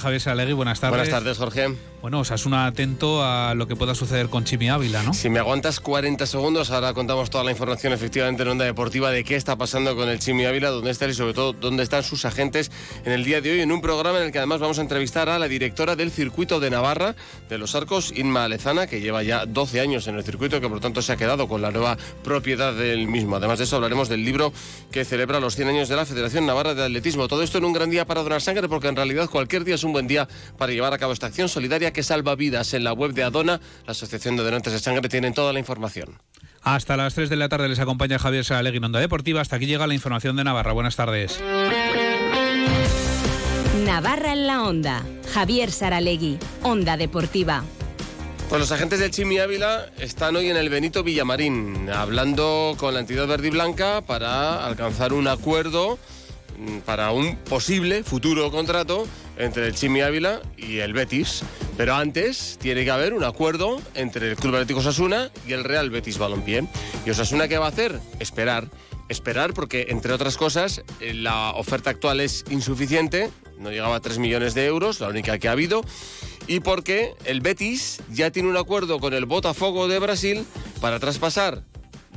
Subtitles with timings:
[0.00, 0.98] Javier Salegui, buenas tardes.
[0.98, 1.74] Buenas tardes, Jorge.
[2.02, 5.12] Bueno, Osasuna atento a lo que pueda suceder con Chimi Ávila, ¿no?
[5.12, 9.24] Si me aguantas 40 segundos, ahora contamos toda la información efectivamente en Onda Deportiva de
[9.24, 12.24] qué está pasando con el Chimi Ávila, dónde está y sobre todo dónde están sus
[12.24, 12.70] agentes
[13.04, 15.28] en el día de hoy, en un programa en el que además vamos a entrevistar
[15.28, 17.16] a la directora del circuito de Navarra
[17.48, 20.76] de los Arcos, Inma Alezana, que lleva ya 12 años en el circuito, que por
[20.76, 23.36] lo tanto se ha quedado con la nueva propiedad del mismo.
[23.36, 24.52] Además de eso hablaremos del libro
[24.92, 27.26] que celebra los 100 años de la Federación Navarra de Atletismo.
[27.26, 29.85] Todo esto en un gran día para donar sangre, porque en realidad cualquier día es
[29.86, 30.28] un buen día
[30.58, 32.74] para llevar a cabo esta acción solidaria que salva vidas.
[32.74, 36.18] En la web de Adona, la Asociación de Donantes de Sangre, tienen toda la información.
[36.62, 39.40] Hasta las 3 de la tarde les acompaña Javier Saralegui en Onda Deportiva.
[39.40, 40.72] Hasta aquí llega la información de Navarra.
[40.72, 41.40] Buenas tardes.
[43.84, 45.04] Navarra en la Onda.
[45.32, 47.62] Javier Saralegui, Onda Deportiva.
[48.48, 53.00] Pues los agentes del Chimi Ávila están hoy en el Benito Villamarín, hablando con la
[53.00, 55.98] entidad verde y blanca para alcanzar un acuerdo
[56.56, 61.42] mm, para un posible futuro contrato entre el Chimi Ávila y el Betis.
[61.76, 65.90] Pero antes tiene que haber un acuerdo entre el Club Atlético Osasuna y el Real
[65.90, 66.66] Betis Balompié.
[67.04, 67.98] ¿Y Osasuna qué va a hacer?
[68.18, 68.68] Esperar.
[69.08, 74.18] Esperar porque, entre otras cosas, eh, la oferta actual es insuficiente, no llegaba a 3
[74.18, 75.84] millones de euros, la única que ha habido,
[76.48, 80.44] y porque el Betis ya tiene un acuerdo con el Botafogo de Brasil
[80.80, 81.62] para traspasar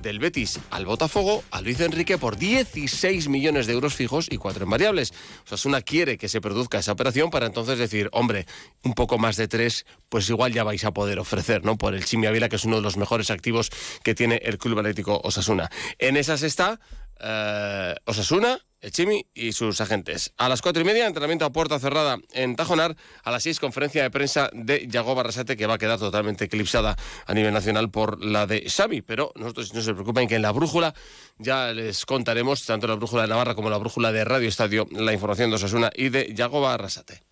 [0.02, 4.64] del Betis al Botafogo a Luis Enrique por 16 millones de euros fijos y cuatro
[4.64, 5.14] en variables.
[5.46, 8.46] Osasuna quiere que se produzca esa operación para entonces decir, hombre,
[8.84, 11.78] un poco más de tres, pues igual ya vais a poder ofrecer, ¿no?
[11.78, 13.70] Por el Chimi Ávila, que es uno de los mejores activos
[14.04, 15.70] que tiene el Club Atlético Osasuna.
[15.98, 16.80] En esas está
[17.20, 20.34] eh, Osasuna, el Chimi y sus agentes.
[20.38, 22.96] A las cuatro y media, entrenamiento a puerta cerrada en Tajonar.
[23.24, 26.96] A las seis, conferencia de prensa de Yago Barrasate, que va a quedar totalmente eclipsada
[27.26, 29.02] a nivel nacional por la de Xavi.
[29.02, 30.94] Pero nosotros no se preocupen que en la brújula
[31.38, 35.14] ya les contaremos, tanto la brújula de Navarra como la brújula de Radio Estadio, la
[35.14, 37.29] información de Osasuna y de Yago Barrasate.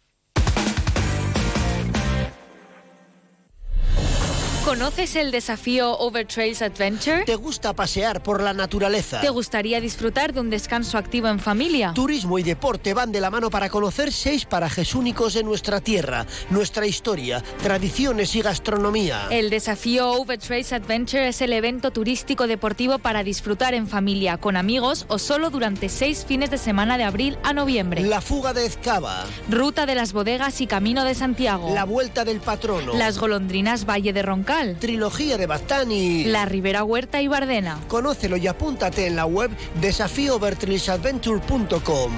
[4.67, 7.23] ¿Conoces el desafío Overtrails Adventure?
[7.23, 9.21] ¿Te gusta pasear por la naturaleza?
[9.21, 11.93] ¿Te gustaría disfrutar de un descanso activo en familia?
[11.95, 16.25] Turismo y deporte van de la mano para conocer seis parajes únicos de nuestra tierra,
[16.49, 19.27] nuestra historia, tradiciones y gastronomía.
[19.29, 25.05] El desafío Overtrails Adventure es el evento turístico deportivo para disfrutar en familia, con amigos
[25.07, 28.01] o solo durante seis fines de semana de abril a noviembre.
[28.01, 29.23] La fuga de Ezcaba.
[29.49, 31.73] Ruta de las bodegas y Camino de Santiago.
[31.73, 32.95] La vuelta del patrono.
[32.95, 34.56] Las golondrinas Valle de Roncal.
[34.79, 36.23] Trilogía de Bastani.
[36.23, 37.79] La Ribera Huerta y Bardena.
[37.87, 39.51] Conócelo y apúntate en la web
[39.81, 42.11] desafíovertrisadventure.com.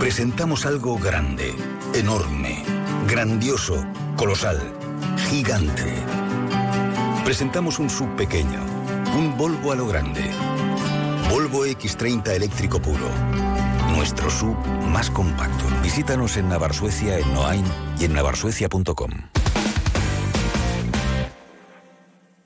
[0.00, 1.54] Presentamos algo grande,
[1.94, 2.64] enorme,
[3.06, 4.58] grandioso, colosal,
[5.30, 5.94] gigante.
[7.24, 8.60] Presentamos un sub pequeño,
[9.16, 10.24] un Volvo a lo grande.
[11.30, 13.08] Volvo X30 eléctrico puro.
[13.94, 14.56] Nuestro sub
[14.88, 15.64] más compacto.
[15.82, 17.64] Visítanos en Navarsuecia, en Noain
[18.00, 19.10] y en navarsuecia.com.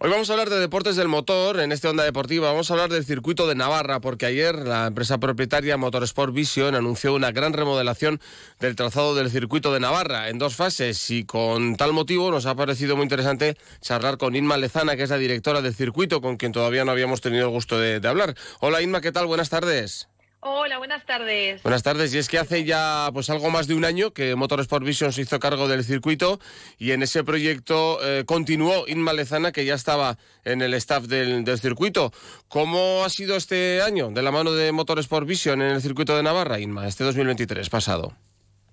[0.00, 2.52] Hoy vamos a hablar de deportes del motor en este Onda Deportiva.
[2.52, 7.14] Vamos a hablar del circuito de Navarra, porque ayer la empresa propietaria Motorsport Vision anunció
[7.14, 8.20] una gran remodelación
[8.60, 11.10] del trazado del circuito de Navarra en dos fases.
[11.10, 15.10] Y con tal motivo nos ha parecido muy interesante charlar con Inma Lezana, que es
[15.10, 18.36] la directora del circuito, con quien todavía no habíamos tenido el gusto de, de hablar.
[18.60, 19.26] Hola Inma, ¿qué tal?
[19.26, 20.06] Buenas tardes.
[20.40, 21.62] Hola, buenas tardes.
[21.64, 22.14] Buenas tardes.
[22.14, 25.22] Y es que hace ya pues algo más de un año que Motorsport Vision se
[25.22, 26.38] hizo cargo del circuito
[26.78, 31.44] y en ese proyecto eh, continuó Inma Lezana, que ya estaba en el staff del,
[31.44, 32.12] del, circuito.
[32.46, 36.22] ¿Cómo ha sido este año de la mano de Motorsport Vision en el circuito de
[36.22, 38.14] Navarra, Inma, este 2023 pasado?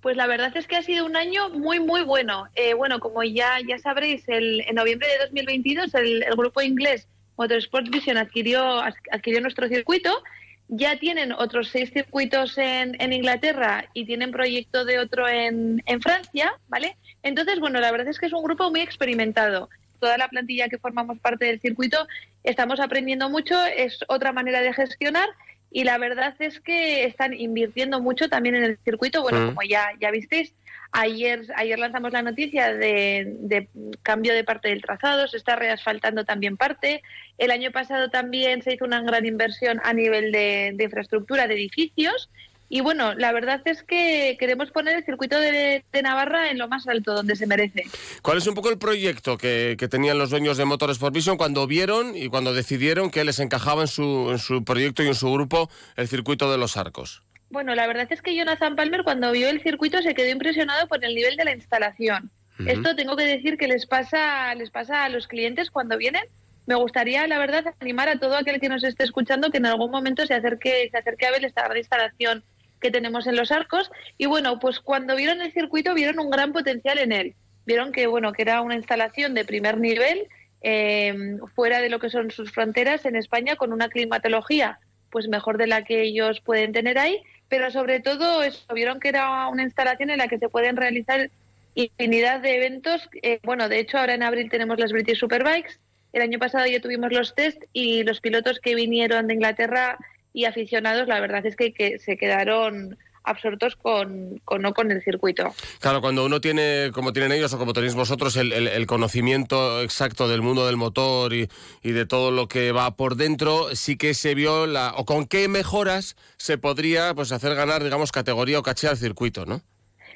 [0.02, 2.48] Pues la verdad es que ha sido un año muy, muy bueno.
[2.54, 7.08] Eh, bueno, como ya, ya sabréis, el, en noviembre de 2022 el, el grupo inglés
[7.38, 8.82] Motorsport Vision adquirió,
[9.12, 10.22] adquirió nuestro circuito
[10.68, 16.02] ya tienen otros seis circuitos en, en, Inglaterra y tienen proyecto de otro en, en,
[16.02, 16.98] Francia, ¿vale?
[17.24, 19.70] Entonces, bueno, la verdad es que es un grupo muy experimentado.
[20.00, 22.08] Toda la plantilla que formamos parte del circuito
[22.44, 25.30] estamos aprendiendo mucho, es otra manera de gestionar
[25.76, 29.22] y la verdad es que están invirtiendo mucho también en el circuito.
[29.22, 29.48] Bueno, mm.
[29.48, 30.54] como ya, ya visteis,
[30.94, 33.68] Ayer, ayer lanzamos la noticia de, de,
[34.02, 37.02] cambio de parte del trazado, se está reasfaltando también parte.
[37.38, 41.56] El año pasado también se hizo una gran inversión a nivel de, de infraestructura de
[41.56, 42.30] edificios.
[42.68, 46.68] Y bueno, la verdad es que queremos poner el circuito de, de, Navarra en lo
[46.68, 47.84] más alto, donde se merece.
[48.24, 51.68] ¿Cuál es un poco el proyecto que, que tenían los dueños de Motorsport Vision cuando
[51.68, 55.32] vieron y cuando decidieron que les encajaba en su, en su proyecto y en su
[55.32, 57.24] grupo el circuito de los arcos?
[57.50, 61.06] Bueno, la verdad es que Jonathan Palmer cuando vio el circuito se quedó impresionado por
[61.06, 62.32] el nivel de la instalación.
[62.58, 62.72] Uh -huh.
[62.72, 66.24] Esto tengo que decir que les pasa, les pasa a los clientes cuando vienen.
[66.66, 69.92] Me gustaría, la verdad, animar a todo aquel que nos esté escuchando que en algún
[69.92, 72.44] momento se acerque, se acerque a ver estado de instalación
[72.86, 73.92] que tenemos en los arcos.
[74.20, 77.34] Y bueno, pues cuando vieron el circuito vieron un gran potencial en él.
[77.66, 80.28] Vieron que, bueno, que era una instalación de primer nivel,
[80.62, 84.80] eh, fuera de lo que son sus fronteras en España, con una climatología
[85.10, 89.08] pues mejor de la que ellos pueden tener ahí, pero sobre todo eso, vieron que
[89.08, 91.32] era una instalación en la que se pueden realizar
[91.74, 93.10] infinidad de eventos.
[93.22, 95.80] Eh, bueno, de hecho, ahora en abril tenemos las British Superbikes.
[96.12, 99.98] El año pasado ya tuvimos los test y los pilotos que vinieron de Inglaterra
[100.36, 105.02] y aficionados, la verdad es que, que se quedaron absortos con, con, no con el
[105.02, 105.56] circuito.
[105.80, 110.28] Claro, cuando uno tiene, como tienen ellos o como tenéis vosotros, el, el, conocimiento exacto
[110.28, 111.50] del mundo del motor y,
[111.82, 115.26] y, de todo lo que va por dentro, sí que se vio la, o con
[115.26, 119.62] qué mejoras se podría pues hacer ganar, digamos, categoría o caché al circuito, ¿no?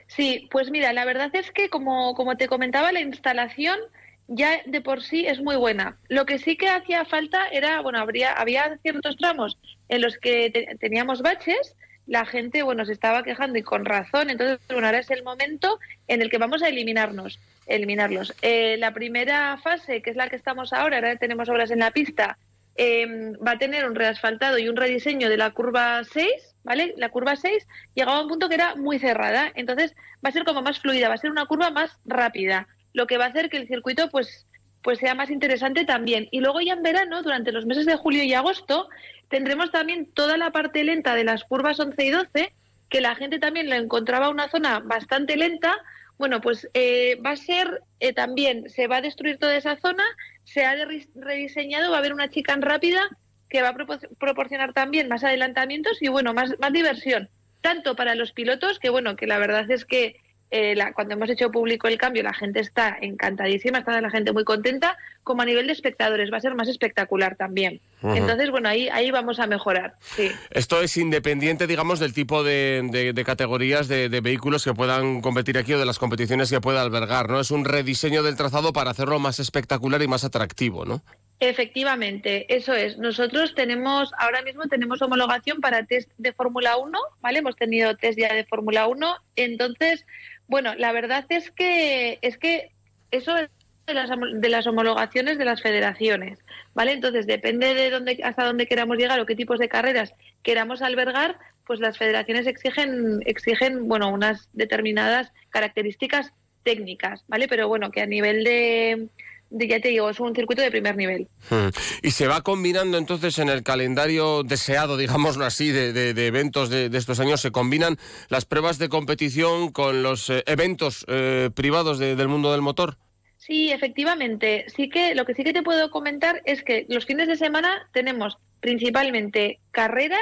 [0.07, 3.79] Sí, pues mira, la verdad es que como, como te comentaba, la instalación
[4.29, 5.97] ya de por sí es muy buena.
[6.07, 9.57] Lo que sí que hacía falta era, bueno, habría, había ciertos tramos
[9.89, 14.29] en los que teníamos baches, la gente, bueno, se estaba quejando y con razón.
[14.29, 18.33] Entonces, bueno, ahora es el momento en el que vamos a eliminarnos, eliminarlos.
[18.41, 21.91] Eh, la primera fase, que es la que estamos ahora, ahora tenemos obras en la
[21.91, 22.37] pista,
[22.75, 26.93] em, va a tener un reasfaltado y un rediseño de la curva 6, ¿vale?
[26.97, 30.45] La curva 6 llegaba a un punto que era muy cerrada, entonces va a ser
[30.45, 32.67] como más fluida, va a ser una curva más rápida,
[32.99, 34.45] lo que va a hacer que el circuito, pues,
[34.83, 36.27] pues sea más interesante también.
[36.31, 38.89] Y luego ya en verano, durante los meses de julio y agosto,
[39.29, 42.53] tendremos también toda la parte lenta de las curvas 11 y 12,
[42.89, 45.77] que la gente también la encontraba una zona bastante lenta.
[46.17, 50.03] Bueno, pues eh, va a ser eh, también, se va a destruir toda esa zona,
[50.43, 50.75] se ha
[51.15, 53.07] rediseñado, va a haber una chicane rápida
[53.49, 53.77] que va a
[54.19, 57.29] proporcionar también más adelantamientos y bueno, más, más diversión,
[57.61, 60.17] tanto para los pilotos, que bueno, que la verdad es que
[60.51, 64.43] eh, cuando hemos hecho público el cambio, la gente está encantadísima, está la gente muy
[64.43, 67.81] contenta, como a nivel de espectadores, va a ser más espectacular también.
[68.01, 69.95] Entonces, bueno, ahí, ahí vamos a mejorar.
[70.01, 70.31] Sí.
[70.51, 75.79] Esto es independiente, digamos, del tipo de, categorías de, vehículos que puedan competir aquí o
[75.79, 77.39] de las competiciones que pueda albergar, ¿no?
[77.39, 81.03] Es un rediseño del trazado para hacerlo más espectacular y más atractivo, ¿no?
[81.41, 82.97] Efectivamente, eso es.
[82.97, 87.39] Nosotros tenemos, ahora mismo tenemos homologación para test de Fórmula 1, ¿vale?
[87.39, 90.05] Hemos tenido test ya de Fórmula 1, entonces
[90.49, 92.71] bueno, la verdad es que es que
[93.11, 93.49] eso es
[93.87, 96.39] de las, de las homologaciones de las federaciones,
[96.73, 96.91] ¿vale?
[96.93, 100.13] Entonces depende de dónde hasta dónde queramos llegar o qué tipos de carreras
[100.43, 107.47] queramos albergar, pues las federaciones exigen exigen bueno unas determinadas características técnicas, ¿vale?
[107.47, 109.07] Pero bueno que a nivel de
[109.51, 111.27] ya te digo, es un circuito de primer nivel.
[111.49, 111.69] Hmm.
[112.03, 117.19] Y se va combinando entonces en el calendario deseado, digámoslo así, de, eventos de, estos
[117.19, 117.97] años, se combinan
[118.29, 122.97] las pruebas de competición con los eh, eventos eh, privados del mundo del motor.
[123.37, 124.65] Sí, efectivamente.
[124.67, 127.89] Sí que lo que sí que te puedo comentar es que los fines de semana
[127.93, 130.19] tenemos principalmente carreras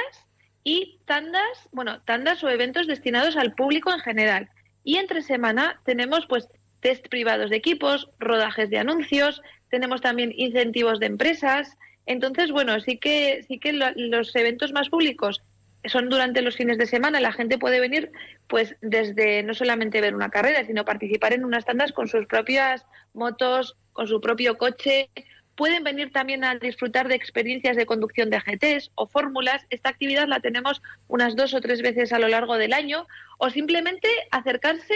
[0.64, 4.48] y tandas, bueno, tandas o eventos destinados al público en general.
[4.84, 6.48] Y entre semana tenemos pues
[6.80, 11.76] test privados de equipos, rodajes de anuncios, tenemos también incentivos de empresas.
[12.06, 15.42] Entonces, bueno, sí que, sí que los eventos más públicos
[15.84, 17.20] son durante los fines de semana.
[17.20, 18.10] La gente puede venir,
[18.46, 22.84] pues, desde no solamente ver una carrera, sino participar en unas tandas con sus propias
[23.12, 25.10] motos, con su propio coche.
[25.54, 29.66] Pueden venir también a disfrutar de experiencias de conducción de GTs o fórmulas.
[29.70, 33.06] Esta actividad la tenemos unas dos o tres veces a lo largo del año.
[33.38, 34.94] O simplemente acercarse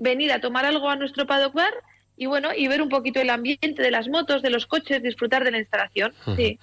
[0.00, 1.72] venir a tomar algo a nuestro paddock bar
[2.16, 5.42] y bueno, y ver un poquito el ambiente de las motos, de los coches, disfrutar
[5.42, 6.12] de la instalación.
[6.36, 6.58] Sí.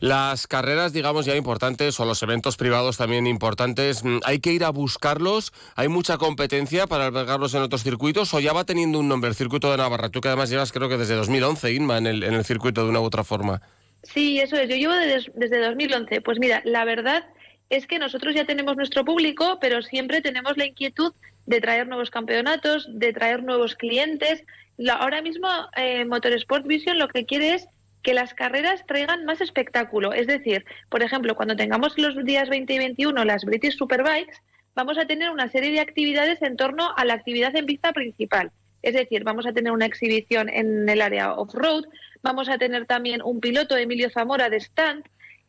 [0.00, 4.64] Las carreras, digamos, ya importantes, o los eventos privados también importantes, mm, ¿hay que ir
[4.64, 5.52] a buscarlos?
[5.76, 8.32] ¿Hay mucha competencia para albergarlos en otros circuitos?
[8.32, 10.08] ¿O ya va teniendo un nombre el circuito de Navarra?
[10.08, 12.88] Tú que además llevas creo que desde 2011, Inma, en el, en el circuito de
[12.88, 13.60] una u otra forma.
[14.02, 14.70] Sí, eso es.
[14.70, 16.22] Yo llevo desde, desde 2011.
[16.22, 17.26] Pues mira, la verdad
[17.68, 21.12] es que nosotros ya tenemos nuestro público, pero siempre tenemos la inquietud
[21.46, 24.44] de traer nuevos campeonatos, de traer nuevos clientes.
[24.90, 27.68] ahora mismo eh, Motorsport Vision lo que quiere es
[28.02, 30.12] que las carreras traigan más espectáculo.
[30.12, 34.36] Es decir, por ejemplo, cuando tengamos los días 20 y 21 las British Superbikes,
[34.74, 38.50] vamos a tener una serie de actividades en torno a la actividad en pista principal.
[38.82, 41.84] Es decir, vamos a tener una exhibición en el área off-road,
[42.22, 45.04] vamos a tener también un piloto, Emilio Zamora, de stand,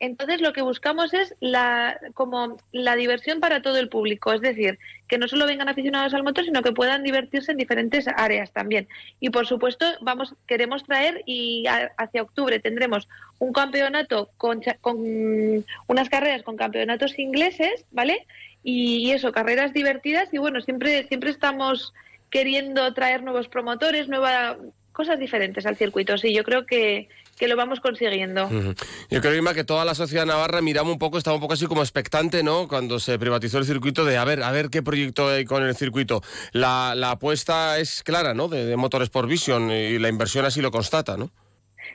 [0.05, 4.77] entonces lo que buscamos es la, como la diversión para todo el público, es decir,
[5.07, 8.89] que no solo vengan aficionados al motor, sino que puedan divertirse en diferentes áreas también.
[9.21, 11.63] Y por supuesto, vamos, queremos traer y
[11.95, 13.07] hacia octubre tendremos
[13.39, 14.97] un campeonato con, con
[15.87, 18.27] unas carreras con campeonatos ingleses, ¿vale?
[18.61, 21.93] Y, eso, carreras divertidas y bueno, siempre, siempre estamos
[22.29, 24.57] queriendo traer nuevos promotores, nueva
[24.93, 26.17] cosas diferentes al circuito.
[26.17, 28.49] Sí, yo creo que, que lo vamos consiguiendo.
[29.09, 31.65] Yo creo, Irma, que toda la sociedad navarra miramos un poco, estaba un poco así
[31.65, 32.67] como expectante, ¿no?
[32.67, 35.75] Cuando se privatizó el circuito de a ver, a ver qué proyecto hay con el
[35.75, 36.21] circuito.
[36.53, 38.47] La, la apuesta es clara, ¿no?
[38.47, 41.31] De, de Motorsport Vision y la inversión así lo constata, ¿no?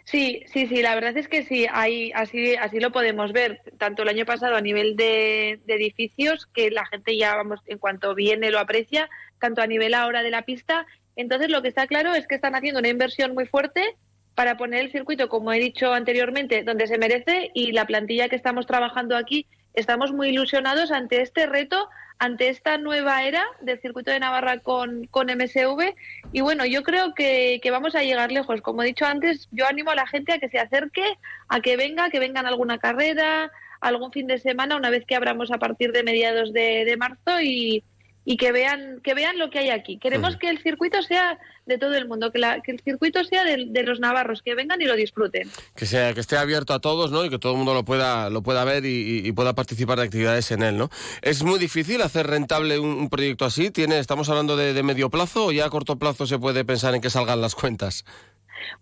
[0.05, 4.02] Sí, sí, sí, la verdad es que sí, hay, así, así lo podemos ver, tanto
[4.02, 8.14] el año pasado a nivel de, de, edificios, que la gente ya, vamos, en cuanto
[8.14, 10.87] viene lo aprecia, tanto a nivel ahora de la pista.
[11.18, 13.96] Entonces, lo que está claro es que están haciendo una inversión muy fuerte
[14.37, 18.37] para poner el circuito, como he dicho anteriormente, donde se merece y la plantilla que
[18.37, 19.44] estamos trabajando aquí,
[19.75, 21.88] estamos muy ilusionados ante este reto,
[22.20, 25.92] ante esta nueva era del circuito de Navarra con, con MSV.
[26.32, 28.60] Y bueno, yo creo que, vamos a llegar lejos.
[28.60, 31.76] Como he dicho antes, yo animo a la gente a que se acerque, a que
[31.76, 35.90] venga, que vengan alguna carrera, algún fin de semana, una vez que abramos a partir
[35.90, 37.82] de mediados de, de marzo y,
[38.28, 39.97] y que vean que vean lo que hay aquí.
[39.97, 43.42] Queremos que el circuito sea de todo el mundo, que, la, que el circuito sea
[43.42, 45.50] de, de, los navarros, que vengan y lo disfruten.
[45.75, 47.25] Que sea que esté abierto a todos, ¿no?
[47.25, 50.04] Y que todo el mundo lo pueda lo pueda ver y, y pueda participar de
[50.04, 50.90] actividades en él, ¿no?
[51.23, 53.70] Es muy difícil hacer rentable un, un proyecto así.
[53.70, 56.94] Tiene, estamos hablando de, de medio plazo o ya a corto plazo se puede pensar
[56.94, 58.04] en que salgan las cuentas.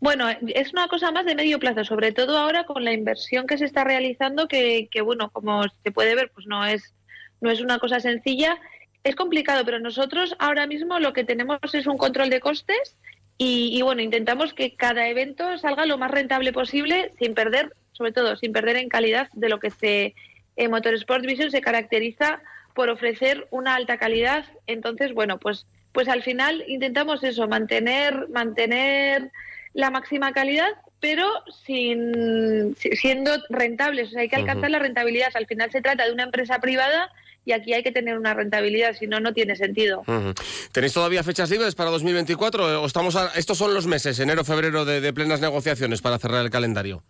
[0.01, 3.59] Bueno, es una cosa más de medio plazo, sobre todo ahora con la inversión que
[3.59, 6.97] se está realizando, que, que bueno, como se puede ver, pues no es
[7.41, 8.59] no es una cosa sencilla
[9.07, 12.97] es complicado, pero nosotros ahora mismo lo que tenemos es un control de costes
[13.39, 18.13] y, y, bueno, intentamos que cada evento salga lo más rentable posible sin perder, sobre
[18.13, 20.15] todo, sin perder en calidad de lo que se
[20.57, 22.41] en Motorsport Vision se caracteriza
[22.75, 24.45] por ofrecer una alta calidad.
[24.67, 29.31] Entonces, bueno, pues pues al final intentamos eso, mantener mantener
[29.73, 30.69] la máxima calidad,
[31.01, 31.27] pero
[31.65, 34.79] sin siendo rentables, o sea, hay que alcanzar uh -huh.
[34.79, 35.31] la rentabilidad.
[35.35, 37.11] Al final se trata de una empresa privada
[37.47, 40.01] y aquí hay que tener una rentabilidad, si no, no tiene sentido.
[40.01, 40.69] Uh -huh.
[40.73, 44.85] ¿Tenéis todavía fechas libres para 2024 o estamos a, estos son los meses, enero, febrero,
[44.85, 47.03] de, de plenas negociaciones para cerrar el calendario?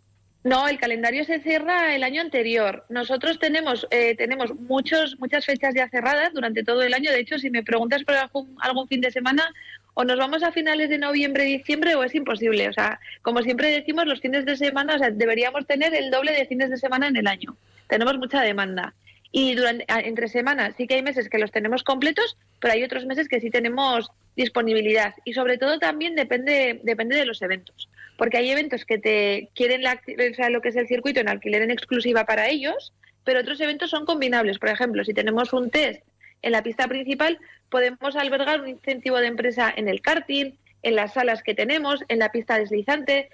[0.44, 2.84] No, el calendario se cierra el año anterior.
[2.88, 7.10] Nosotros tenemos eh, tenemos muchos muchas fechas ya cerradas durante todo el año.
[7.10, 9.52] De hecho, si me preguntas por algún, algún fin de semana,
[9.94, 12.68] o nos vamos a finales de noviembre, diciembre, o es imposible.
[12.68, 16.30] O sea, como siempre decimos, los fines de semana, o sea, deberíamos tener el doble
[16.30, 17.56] de fines de semana en el año.
[17.88, 18.94] Tenemos mucha demanda.
[19.38, 23.04] Y durante, entre semanas sí que hay meses que los tenemos completos, pero hay otros
[23.04, 25.12] meses que sí tenemos disponibilidad.
[25.26, 27.90] Y sobre todo también depende, depende de los eventos.
[28.16, 31.60] Porque hay eventos que te quieren la, o lo que es el circuito en alquiler
[31.60, 34.58] en exclusiva para ellos, pero otros eventos son combinables.
[34.58, 36.02] Por ejemplo, si tenemos un test
[36.40, 37.38] en la pista principal,
[37.68, 40.52] podemos albergar un incentivo de empresa en el karting,
[40.82, 43.28] en las salas que tenemos, en la pista deslizante.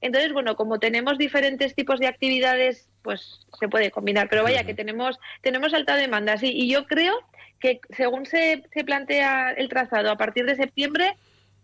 [0.00, 4.28] Entonces, bueno, como tenemos diferentes tipos de actividades, pues se puede combinar.
[4.28, 6.52] Pero vaya, que tenemos, tenemos alta demanda, sí.
[6.54, 7.14] Y yo creo
[7.58, 11.16] que según se, se plantea el trazado a partir de septiembre,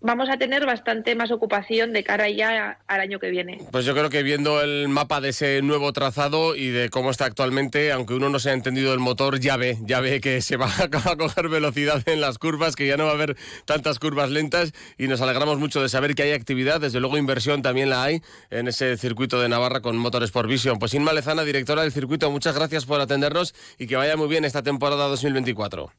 [0.03, 3.59] vamos a tener bastante más ocupación de cara ya al año que viene.
[3.71, 7.25] Pues yo creo que viendo el mapa de ese nuevo trazado y de cómo está
[7.25, 10.57] actualmente, aunque uno no se ha entendido el motor, ya ve, ya ve que se
[10.57, 14.31] va a coger velocidad en las curvas, que ya no va a haber tantas curvas
[14.31, 18.03] lentas y nos alegramos mucho de saber que hay actividad, desde luego inversión también la
[18.03, 20.79] hay en ese circuito de Navarra con Motorsport Vision.
[20.79, 24.45] Pues Inma Lezana, directora del circuito, muchas gracias por atendernos y que vaya muy bien
[24.45, 25.93] esta temporada 2024.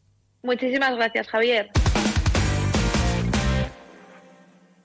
[0.44, 1.72] Muchísimas gracias, Javier.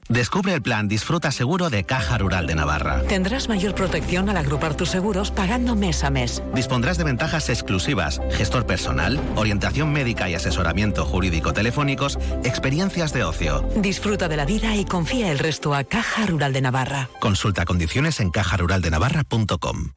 [0.09, 3.03] Descubre el plan Disfruta Seguro de Caja Rural de Navarra.
[3.03, 6.43] Tendrás mayor protección al agrupar tus seguros pagando mes a mes.
[6.55, 13.69] Dispondrás de ventajas exclusivas, gestor personal, orientación médica y asesoramiento jurídico telefónicos, experiencias de ocio.
[13.77, 17.09] Disfruta de la vida y confía el resto a Caja Rural de Navarra.
[17.21, 19.93] Consulta condiciones en cajaruraldenavarra.com.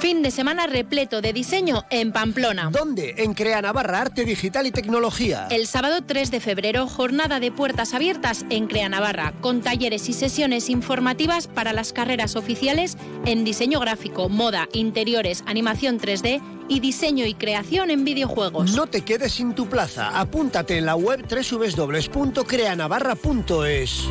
[0.00, 2.70] Fin de semana repleto de diseño en Pamplona.
[2.72, 3.16] ¿Dónde?
[3.18, 5.46] En Crea Navarra, Arte Digital y Tecnología.
[5.50, 10.14] El sábado 3 de febrero, jornada de puertas abiertas en Crea Navarra, con talleres y
[10.14, 16.40] sesiones informativas para las carreras oficiales en diseño gráfico, moda, interiores, animación 3D
[16.70, 18.74] y diseño y creación en videojuegos.
[18.74, 20.18] No te quedes sin tu plaza.
[20.18, 24.08] Apúntate en la web www.creanavarra.es.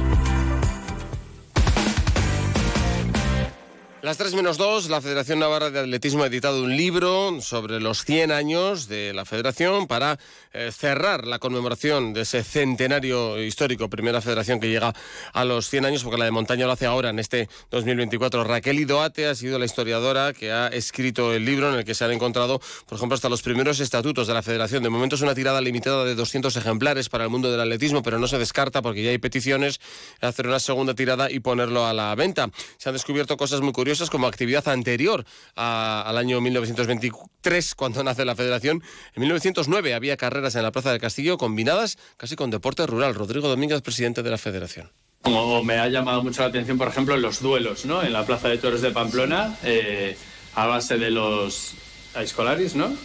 [4.09, 8.05] Las 3 menos 2, la Federación Navarra de Atletismo ha editado un libro sobre los
[8.05, 10.17] 100 años de la federación para
[10.51, 14.95] eh, cerrar la conmemoración de ese centenario histórico, primera federación que llega
[15.31, 18.43] a los 100 años, porque la de montaña lo hace ahora, en este 2024.
[18.45, 22.03] Raquel Idoate ha sido la historiadora que ha escrito el libro en el que se
[22.03, 24.81] han encontrado, por ejemplo, hasta los primeros estatutos de la federación.
[24.81, 28.17] De momento es una tirada limitada de 200 ejemplares para el mundo del atletismo, pero
[28.17, 29.79] no se descarta porque ya hay peticiones
[30.19, 32.49] hacer una segunda tirada y ponerlo a la venta.
[32.79, 35.25] Se han descubierto cosas muy curiosas como actividad anterior
[35.55, 38.81] al año 1923, cuando nace la federación.
[39.15, 43.15] En 1909 había carreras en la Plaza del Castillo combinadas casi con deporte rural.
[43.15, 44.89] Rodrigo Domínguez, presidente de la federación.
[45.21, 48.01] Como me ha llamado mucho la atención, por ejemplo, los duelos, ¿no?
[48.01, 50.15] En la Plaza de Toros de Pamplona, eh,
[50.55, 51.73] a base de los
[52.15, 52.95] escolaris, ¿no?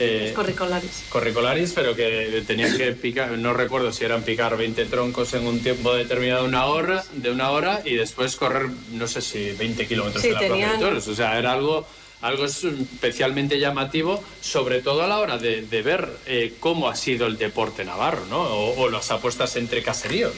[0.00, 1.04] Eh, Corricolaris.
[1.08, 5.60] corricolaris, pero que tenían que picar, no recuerdo si eran picar 20 troncos en un
[5.60, 10.22] tiempo determinado, una hora, de una hora, y después correr, no sé si 20 kilómetros
[10.22, 11.08] Sí, en la tenían- de Toros.
[11.08, 11.84] O sea, era algo,
[12.20, 17.26] algo especialmente llamativo, sobre todo a la hora de, de ver eh, cómo ha sido
[17.26, 18.40] el deporte navarro, ¿no?
[18.42, 20.32] O, o las apuestas entre caseríos.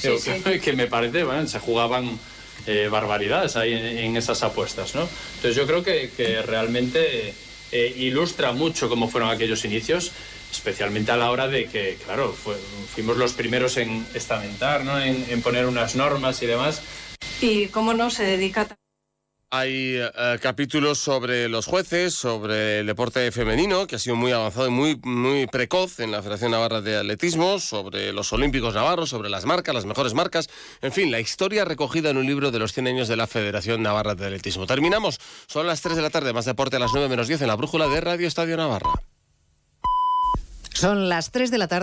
[0.00, 0.30] Sí, Digo, sí.
[0.42, 2.18] Que, que me parece, bueno, se jugaban
[2.66, 5.08] eh, barbaridades ahí en, en esas apuestas, ¿no?
[5.36, 7.34] Entonces yo creo que, que realmente
[7.72, 10.12] eh, ilustra mucho cómo fueron aquellos inicios,
[10.52, 12.32] especialmente a la hora de que, claro,
[12.94, 15.00] fuimos los primeros en estamentar, ¿no?
[15.00, 16.82] En, en poner unas normas y demás.
[17.40, 18.68] Y cómo no se dedica
[19.54, 24.66] Hay eh, capítulos sobre los jueces, sobre el deporte femenino, que ha sido muy avanzado
[24.68, 29.28] y muy, muy precoz en la Federación Navarra de Atletismo, sobre los Olímpicos Navarros, sobre
[29.28, 30.48] las marcas, las mejores marcas,
[30.80, 33.82] en fin, la historia recogida en un libro de los 100 años de la Federación
[33.82, 34.66] Navarra de Atletismo.
[34.66, 37.48] Terminamos, son las 3 de la tarde, más deporte a las 9 menos 10 en
[37.48, 38.92] la brújula de Radio Estadio Navarra.
[40.72, 41.80] Son las 3 de la tarde.